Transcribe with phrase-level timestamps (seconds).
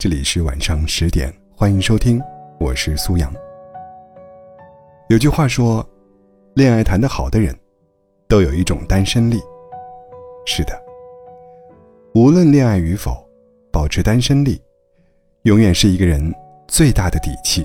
[0.00, 2.18] 这里是晚上十点，欢迎收听，
[2.58, 3.30] 我是苏阳。
[5.10, 5.86] 有句话说，
[6.54, 7.54] 恋爱谈得好的人，
[8.26, 9.38] 都有一种单身力。
[10.46, 10.72] 是的，
[12.14, 13.14] 无论恋爱与否，
[13.70, 14.58] 保持单身力，
[15.42, 16.34] 永远是一个人
[16.66, 17.62] 最大的底气。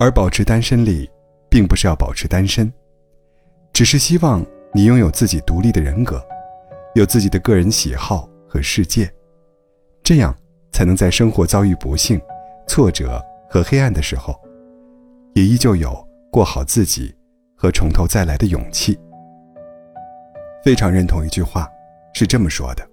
[0.00, 1.08] 而保持单身力，
[1.48, 2.68] 并不是要保持单身，
[3.72, 6.20] 只是希望你拥有自己独立的人格，
[6.96, 9.08] 有自己的个人喜好和世界。
[10.02, 10.36] 这样
[10.82, 12.20] 才能在生活遭遇不幸、
[12.66, 14.34] 挫折和黑暗的时候，
[15.32, 15.96] 也依旧有
[16.28, 17.14] 过好自己
[17.54, 18.98] 和从头再来的勇气。
[20.64, 21.70] 非常认同一句话，
[22.14, 22.84] 是这么说的：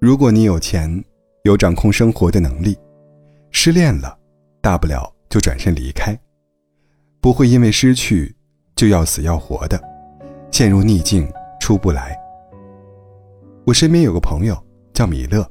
[0.00, 1.04] 如果你有钱，
[1.42, 2.74] 有掌控生活的能力，
[3.50, 4.18] 失恋了，
[4.62, 6.18] 大不了就转身离开，
[7.20, 8.34] 不会因为失去
[8.74, 9.78] 就要死要活的，
[10.50, 12.18] 陷入逆境出不来。
[13.66, 14.56] 我身边有个朋友
[14.94, 15.46] 叫米勒。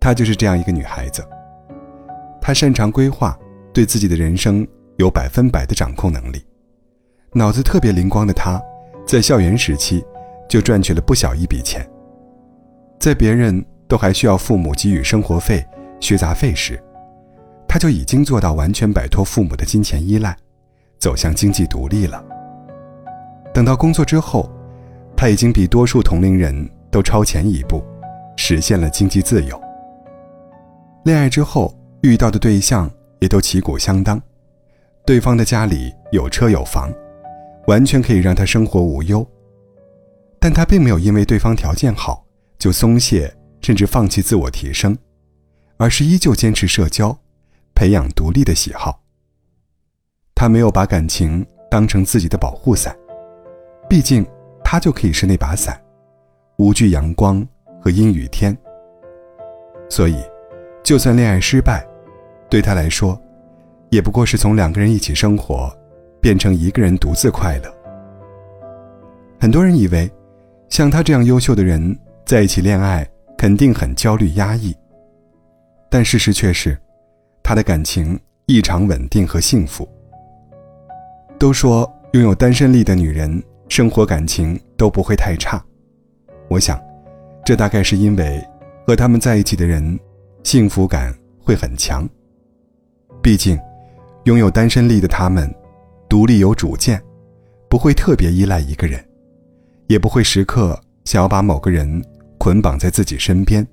[0.00, 1.22] 她就是这样一个女孩子。
[2.40, 3.38] 她擅长规划，
[3.72, 6.42] 对自己的人生有百分百的掌控能力，
[7.34, 8.60] 脑子特别灵光的她，
[9.06, 10.02] 在校园时期
[10.48, 11.86] 就赚取了不小一笔钱。
[12.98, 15.64] 在别人都还需要父母给予生活费、
[16.00, 16.82] 学杂费时，
[17.68, 20.34] 她就已经做到完全摆脱父母的金钱依赖，
[20.98, 22.24] 走向经济独立了。
[23.52, 24.50] 等到工作之后，
[25.14, 27.84] 她已经比多数同龄人都超前一步，
[28.36, 29.60] 实现了经济自由。
[31.04, 34.20] 恋爱之后遇到的对象也都旗鼓相当，
[35.06, 36.92] 对方的家里有车有房，
[37.66, 39.26] 完全可以让他生活无忧。
[40.38, 42.24] 但他并没有因为对方条件好
[42.58, 44.96] 就松懈，甚至放弃自我提升，
[45.78, 47.18] 而是依旧坚持社交，
[47.74, 49.02] 培养独立的喜好。
[50.34, 52.94] 他没有把感情当成自己的保护伞，
[53.88, 54.26] 毕竟
[54.62, 55.82] 他就可以是那把伞，
[56.58, 57.46] 无惧阳光
[57.82, 58.54] 和阴雨天。
[59.88, 60.16] 所以。
[60.90, 61.86] 就算恋爱失败，
[62.48, 63.16] 对他来说，
[63.90, 65.72] 也不过是从两个人一起生活，
[66.20, 67.72] 变成一个人独自快乐。
[69.38, 70.10] 很多人以为，
[70.68, 74.74] 像他这样优秀的人在一起恋爱肯定很焦虑压抑，
[75.88, 76.76] 但事实却是，
[77.40, 79.88] 他的感情异常稳定和幸福。
[81.38, 85.64] 都说拥有单身力的女人，生活感情都不会太差。
[86.48, 86.82] 我想，
[87.44, 88.44] 这大概是因为
[88.84, 89.96] 和他们在一起的人。
[90.42, 92.08] 幸福感会很强。
[93.22, 93.58] 毕竟，
[94.24, 95.52] 拥有单身力的他们，
[96.08, 97.00] 独立有主见，
[97.68, 99.06] 不会特别依赖一个人，
[99.86, 102.02] 也不会时刻想要把某个人
[102.38, 103.66] 捆绑在自己身边。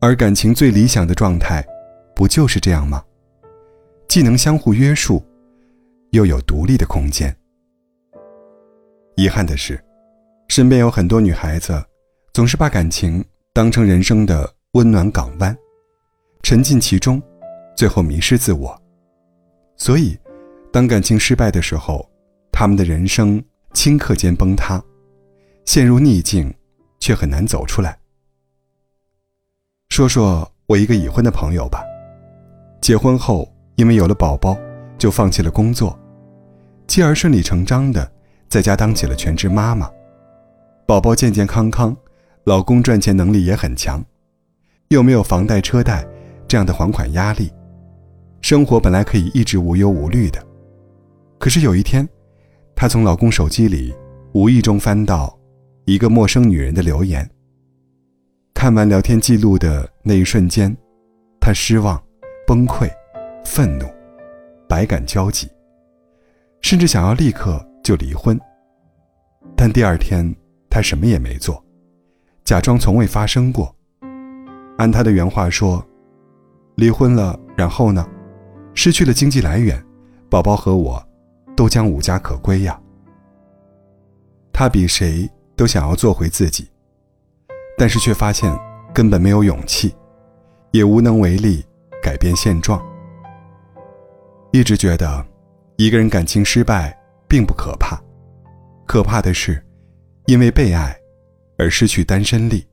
[0.00, 1.64] 而感情最理想的状态，
[2.16, 3.04] 不就是这样吗？
[4.08, 5.22] 既能相互约束，
[6.10, 7.34] 又有独立的空间。
[9.16, 9.82] 遗憾的是，
[10.48, 11.84] 身边有很多女孩子，
[12.32, 14.53] 总是把感情当成人生的。
[14.74, 15.56] 温暖港湾，
[16.42, 17.22] 沉浸其中，
[17.76, 18.76] 最后迷失自我。
[19.76, 20.18] 所以，
[20.72, 22.04] 当感情失败的时候，
[22.50, 23.40] 他们的人生
[23.72, 24.82] 顷刻间崩塌，
[25.64, 26.52] 陷入逆境，
[26.98, 27.96] 却很难走出来。
[29.90, 31.80] 说说我一个已婚的朋友吧，
[32.80, 34.58] 结婚后因为有了宝宝，
[34.98, 35.96] 就放弃了工作，
[36.88, 38.10] 继而顺理成章的
[38.48, 39.88] 在家当起了全职妈妈。
[40.84, 41.96] 宝宝健健康康，
[42.42, 44.04] 老公赚钱能力也很强。
[44.94, 46.06] 又没有房贷车贷
[46.48, 47.52] 这样的还款压力，
[48.40, 50.40] 生活本来可以一直无忧无虑的。
[51.38, 52.08] 可是有一天，
[52.76, 53.92] 她从老公手机里
[54.32, 55.36] 无意中翻到
[55.84, 57.28] 一个陌生女人的留言。
[58.54, 60.74] 看完聊天记录的那一瞬间，
[61.40, 62.02] 她失望、
[62.46, 62.88] 崩溃、
[63.44, 63.86] 愤怒，
[64.68, 65.50] 百感交集，
[66.62, 68.40] 甚至想要立刻就离婚。
[69.56, 70.34] 但第二天，
[70.70, 71.62] 她什么也没做，
[72.44, 73.74] 假装从未发生过。
[74.76, 75.84] 按他的原话说，
[76.76, 78.06] 离婚了，然后呢，
[78.74, 79.80] 失去了经济来源，
[80.28, 81.00] 宝宝和我，
[81.54, 82.78] 都将无家可归呀。
[84.52, 86.68] 他比谁都想要做回自己，
[87.78, 88.52] 但是却发现
[88.92, 89.94] 根本没有勇气，
[90.72, 91.64] 也无能为力
[92.02, 92.84] 改变现状。
[94.52, 95.24] 一直觉得，
[95.76, 96.96] 一个人感情失败
[97.28, 98.00] 并不可怕，
[98.86, 99.64] 可怕的是，
[100.26, 100.96] 因为被爱，
[101.58, 102.66] 而失去单身力。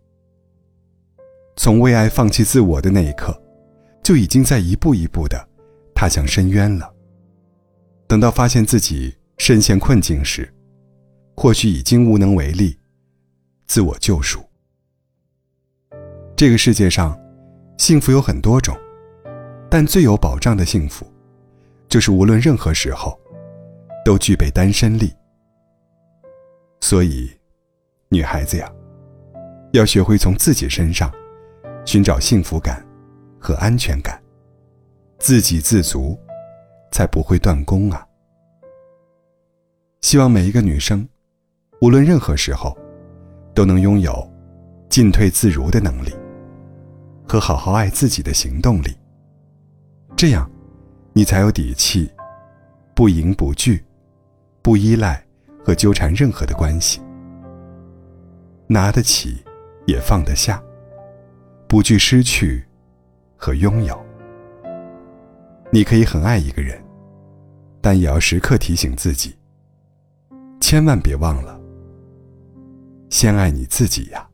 [1.56, 3.40] 从为爱放弃自我的那一刻，
[4.02, 5.48] 就已经在一步一步的
[5.94, 6.92] 踏向深渊了。
[8.08, 10.52] 等到发现自己深陷困境时，
[11.36, 12.78] 或许已经无能为力，
[13.68, 14.44] 自我救赎。
[16.36, 17.20] 这个世界上，
[17.78, 18.76] 幸福有很多种，
[19.70, 21.06] 但最有保障的幸福，
[21.88, 23.20] 就是无论任何时候，
[24.04, 25.14] 都具备单身力。
[26.80, 27.30] 所以，
[28.10, 28.72] 女孩子呀，
[29.74, 31.12] 要学会从自己身上。
[31.86, 32.86] 寻找幸福感
[33.40, 34.22] 和安全感。
[35.20, 36.18] 自给自足，
[36.92, 38.04] 才不会断供啊！
[40.02, 41.08] 希望每一个女生，
[41.80, 42.76] 无论任何时候，
[43.54, 44.28] 都能拥有
[44.90, 46.12] 进退自如的能力
[47.28, 48.98] 和好好爱自己的行动力。
[50.16, 50.50] 这样，
[51.14, 52.12] 你才有底气，
[52.96, 53.86] 不迎不拒，
[54.64, 55.24] 不依赖
[55.64, 57.00] 和纠缠任何的关系，
[58.66, 59.44] 拿得起，
[59.86, 60.60] 也放得下，
[61.72, 62.62] 不惧失去
[63.38, 63.98] 和拥有。
[65.72, 66.78] 你可以很爱一个人，
[67.80, 69.38] 但也要时刻提醒自己。
[70.60, 71.58] 千万别忘了，
[73.10, 74.28] 先爱你自己呀。